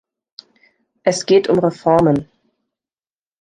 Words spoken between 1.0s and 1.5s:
Es geht